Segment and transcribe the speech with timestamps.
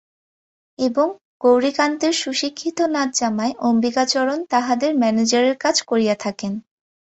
[0.79, 1.07] এবং
[1.41, 6.53] গৌরীকান্তের সুশিক্ষিত নাতজামাই অম্বিকাচরণ তাঁহাদের ম্যানেজারের কাজ করিয়া থাকেন।